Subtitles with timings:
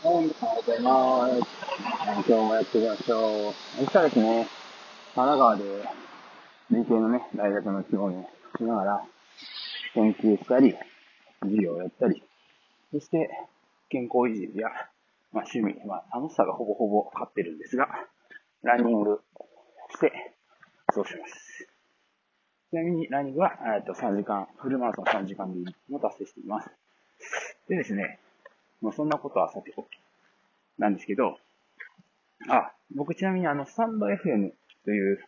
[0.00, 1.50] はい、皆さんおはようございます。
[2.06, 3.54] 今日もやっていきましょう。
[3.80, 4.46] 明日ですね、
[5.12, 5.64] 神奈川で
[6.70, 9.02] 理系のね、大学の教員をしながら、
[9.94, 10.76] 研究したり、
[11.42, 12.22] 授業をやったり、
[12.92, 13.28] そして
[13.88, 14.68] 健康維持や、
[15.32, 17.88] まあ、趣味、まあ、楽しさがほぼほぼ勝ってるんですが、
[18.62, 19.20] ランニング
[19.90, 20.12] して
[20.86, 21.66] 過ごします。
[22.70, 26.70] ちなみにランニングは、えっと、3時間、フルマラソン3時間切りも達成しています。
[27.68, 28.20] でですね、
[28.80, 29.86] まあ、そんなことはさておき、
[30.78, 31.38] なんですけど、
[32.48, 34.52] あ、僕ちなみにあの、スタンド FM
[34.84, 35.24] という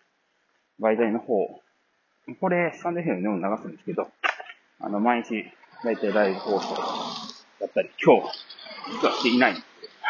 [0.80, 1.60] 媒体の方、
[2.40, 4.08] これ、スタンド FM でも流すんですけど、
[4.78, 5.44] あの、毎日、
[5.82, 6.74] だいたいライブ放送
[7.60, 8.28] だったり、今日、
[8.90, 9.66] 実はしていないんです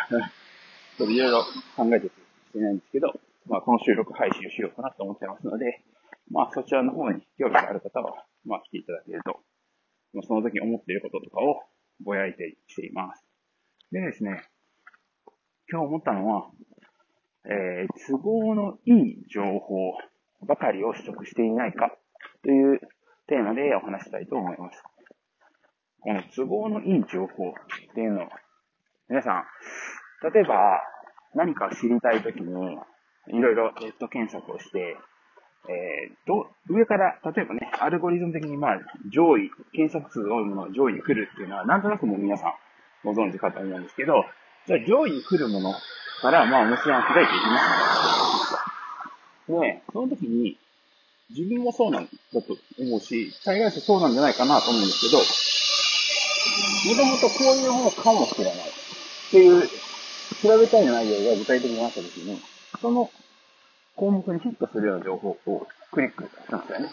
[0.08, 1.42] けど、 ちょっといろいろ
[1.76, 2.20] 考えてて
[2.50, 3.12] してないんですけど、
[3.46, 5.82] まあ、この収録配信をしようかなと思ってますので、
[6.30, 9.40] まあ、そちらの方に興味がある方は、まあ、来ていただけると、
[10.12, 11.62] まあ、その時思っていることとかを
[12.04, 13.29] ぼやいてしています。
[13.92, 14.44] でですね、
[15.68, 16.46] 今日思ったのは、
[17.44, 19.94] えー、都合のいい情報
[20.46, 21.90] ばかりを取得していないか
[22.44, 22.78] という
[23.26, 24.80] テーマでお話したいと思います。
[26.02, 27.52] この都合のいい情報っ
[27.92, 28.28] ていうのは、
[29.08, 29.44] 皆さん、
[30.32, 30.80] 例えば
[31.34, 32.78] 何か知りたいときに、
[33.34, 34.96] いろいろネット検索をして、
[35.68, 38.78] えー、ど、上から、例えばね、アルゴリズム的にまあ、
[39.12, 42.52] 上位、検索数多いものが上位に来るっていうのは、なんとなくもう皆さん
[43.04, 44.24] ご存知かと思うんですけど、
[44.66, 45.72] じゃあ上位に来るもの
[46.20, 47.58] から、まあ、無線を開いていきま
[49.46, 49.60] すね。
[49.60, 50.58] で、その時に、
[51.30, 52.10] 自分もそうなんだ
[52.42, 55.18] と思うし、大概そうなんじゃないかなと思うんですけど、
[56.90, 58.62] もともとこういうものかもしれないっ
[59.30, 59.68] ていう、
[60.42, 62.40] 調べたい内容が具体的にあった時に、
[62.80, 63.10] その
[63.96, 66.90] 項目にヒットするような情報をクリックしたんですよね。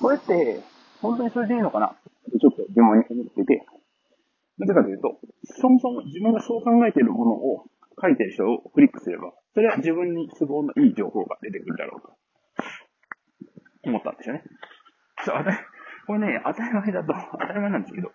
[0.00, 0.60] これって、
[1.02, 1.90] 本当にそれでいいのかなっ
[2.32, 3.66] てちょっと疑問に思ってて、
[4.60, 7.64] なぜかというと、そもそも自分がそう考えているものを
[8.00, 12.12] 書いている人をクリックすれば、それは自分に都合のいい情報が出てくるだろうと
[13.84, 14.44] 思ったんですよね。
[15.24, 15.44] そう、
[16.06, 18.12] これね、当たり前だと、当たり前なんですけど、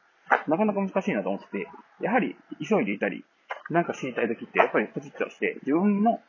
[0.47, 1.67] なかなか難しいなと思ってて、
[1.99, 3.25] やはり急いでいたり、
[3.71, 6.19] なんか知りたいときって、やっぱりポチッとして、自分の、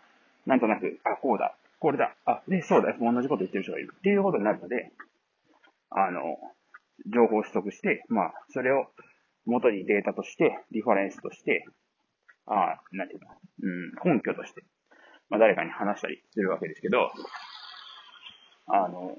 [0.47, 4.93] なんとなく、あ、こうだ、これだ、あ、で、そうだ、同じこと言ってる人がいるっていうことになるので、
[5.91, 6.39] あの、
[7.13, 8.87] 情報を取得して、まあ、それを
[9.47, 11.65] 元にデータとして、リファレンスとして、
[12.47, 13.29] ああなんていうの、
[14.05, 14.63] うん、根拠として、
[15.29, 17.11] まあ、誰かに話したりするわけですけど、
[18.69, 19.17] あの、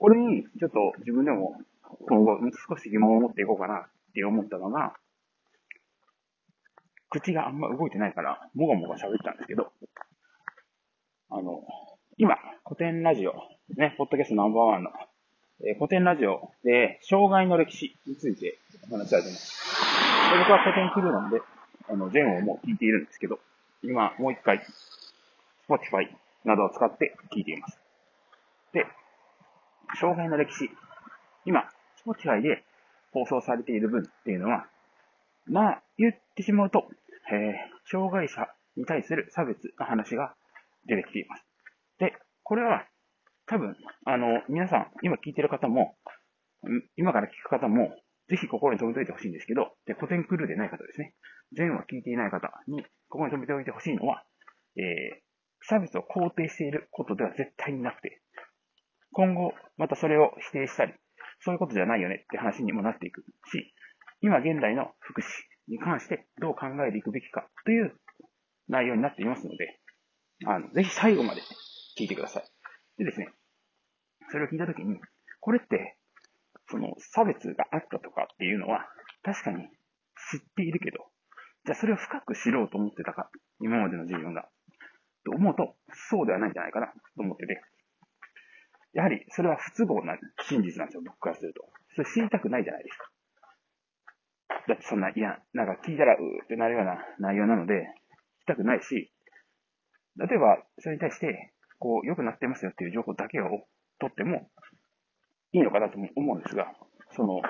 [0.00, 1.56] これに、ちょっと自分でも、
[2.08, 4.94] 今後、少し疑問を持っていこうかなって思ったのが、
[7.10, 9.72] 口があんま動いてないから、もごもご喋ったんですけど、
[11.30, 11.62] あの、
[12.16, 13.34] 今、古典ラジオ
[13.76, 14.90] ね、ポッドキャストナンバーワンの、
[15.60, 18.58] えー古典ラジオで、障害の歴史について
[18.88, 19.52] お話しされてます。
[20.30, 21.40] で僕は古典クルーなんで、
[21.90, 23.40] あの、全をもう聞いているんですけど、
[23.82, 24.62] 今、もう一回、
[25.68, 26.06] Spotify
[26.44, 27.80] などを使って聞いています。
[28.72, 28.86] で、
[29.98, 30.70] 障害の歴史。
[31.44, 31.64] 今、
[32.06, 32.62] Spotify で
[33.12, 34.68] 放送されている分っていうのは、
[35.48, 36.86] まあ、言ってしまうと、
[37.32, 38.46] えー、障害者
[38.76, 40.34] に対する差別の話が
[40.86, 41.44] 出てきています。
[41.98, 42.14] で、
[42.44, 42.86] これは、
[43.48, 45.96] 多分、あの、皆さん、今聞いてる方も、
[46.96, 47.96] 今から聞く方も、
[48.28, 51.14] ぜひ心に留めておいてほしいんですけど、で、古典クルーでない方ですね。
[51.56, 54.24] 全話聞いていない方に、ここに留めておいてほしいのは、
[54.76, 55.28] えー、
[55.62, 58.20] 差別を肯定していることでは絶対になくて、
[59.12, 60.92] 今後、またそれを否定したり、
[61.40, 63.72] そういうことじゃないよねって話にもなっていくし、
[64.20, 65.24] 今現代の福祉
[65.68, 67.94] に関してどう考えていくべきかという
[68.68, 69.80] 内容になっていますので、
[70.44, 71.40] あの、ぜひ最後まで
[71.98, 72.44] 聞いてください。
[72.98, 73.28] でですね、
[74.30, 75.00] それを聞いたときに、
[75.40, 75.96] これって、
[76.70, 78.86] その差別があったとかっていうのは、
[79.22, 79.64] 確かに
[80.32, 80.98] 知っているけど、
[81.64, 83.30] じゃあそれを深く知ろうと思ってたか、
[83.60, 84.48] 今までの自分が。
[85.24, 85.76] と思うと、
[86.10, 87.60] そうではないんじゃないかなと思ってて、
[88.94, 90.16] やはりそれは不都合な
[90.48, 91.68] 真実なんですよ、僕からすると。
[91.96, 93.10] それ知りたくないじゃないですか。
[94.68, 97.88] だってそんな、いや、なんか聞いたらうーってなるような内容なので、
[98.40, 99.12] 聞きたくないし、
[100.16, 103.66] 例えば、それに対して、こう、良くなってますよっていう情報だけを
[104.00, 104.48] 取っても
[105.52, 106.72] いいのかなと思うんですが、
[107.16, 107.42] その、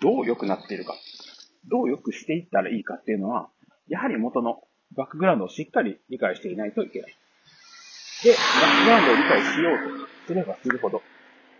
[0.00, 0.94] どう良くなっているか、
[1.68, 3.48] どう良くしていったらいいかっていうのは、
[3.88, 4.62] やはり元の
[4.96, 7.16] バックグラウンドをしっかり理解していないといけない。
[8.24, 11.02] で、バックグラウンドを理解しようとすればするほど、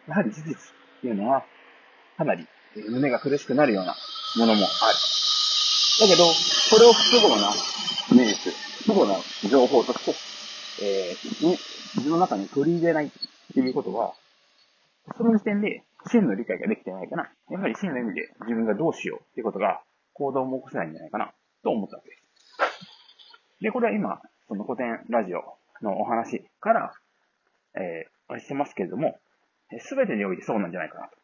[0.08, 0.56] やはり事実っ
[1.00, 1.44] ていうのは、
[2.16, 2.46] かなり
[2.90, 3.94] 胸が苦しくなるような
[4.36, 4.98] ものもある。
[6.00, 6.24] だけど、
[6.70, 7.50] これを不都合な
[8.08, 8.52] 事実、
[8.84, 9.14] 不都合な
[9.48, 10.14] 情報として、
[10.82, 13.10] えー自分の中に取り入れない
[13.50, 14.14] っていうことは、
[15.16, 17.30] その時点で真の理解ができてないかな。
[17.50, 19.80] やはり真の意味で自分がどうしようっていうことが
[20.14, 21.32] 行動も起こせないんじゃないかな
[21.62, 22.22] と思ったわけです。
[23.60, 25.42] で、これは今、その古典ラジオ
[25.82, 26.92] のお話から、
[27.74, 29.18] えー、してますけれども、
[29.78, 31.16] すべてにおいてそうなんじゃないかなと。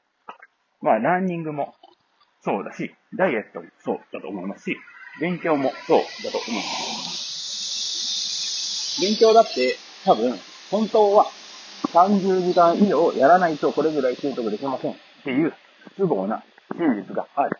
[0.80, 1.74] まあ、ランニングも
[2.42, 4.76] そうだし、ダイエットもそうだと思いますし、
[5.20, 7.26] 勉強もそうだと思います。
[9.00, 10.38] 勉強だって多分、
[10.70, 11.26] 本当は
[11.96, 15.54] 30時間以上やらないとこれぐらい習得できませんっていう
[15.96, 16.44] 不都合な
[16.76, 17.58] 真実がある。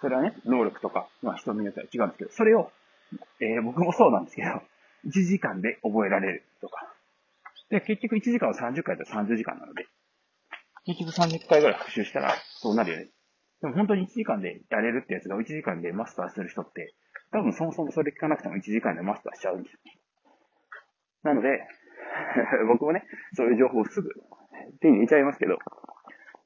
[0.00, 2.72] それはね、能力とか、まあ人によっては違うんですけど、それを、
[3.40, 4.48] えー、僕もそうなんですけど、
[5.06, 6.92] 1時間で覚えられるとか。
[7.70, 9.86] で、結局1時間は30回だと30時間なので、
[10.84, 13.08] 結局30回ぐらい復習したらそうなるよね。
[13.60, 16.92] でも本当に1時間でやれるってやつが1時間でマスターする人って、
[17.30, 19.78] 多分そもそもそれ聞かなくても1時間でマスターしちゃうんですよ。
[21.22, 21.62] なので、
[22.68, 23.04] 僕もね、
[23.34, 24.10] そういう情報をすぐ
[24.80, 25.58] 手に入れちゃいますけど、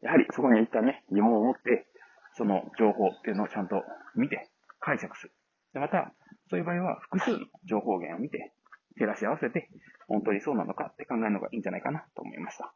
[0.02, 1.86] やはりそこに一旦ね、疑問を持って、
[2.32, 3.82] その情報っていうのをちゃんと
[4.14, 4.50] 見て、
[4.80, 5.32] 解釈する。
[5.72, 6.12] で、また、
[6.48, 8.52] そういう場合は複数の情報源を見て、
[8.98, 9.68] 照らし合わせて、
[10.08, 12.74] 本当にそうなのかって考えるのがいいんじゃないかなと思いました。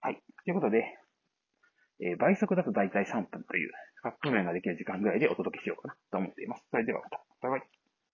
[0.00, 0.22] はい。
[0.44, 0.84] ということで、
[2.00, 3.72] えー、倍速だと大体3分という
[4.02, 6.64] カップ麺ができる時間ぐらいでお届けしようかなと思っています。
[6.70, 7.24] それではまた。
[7.42, 7.77] バイバイ。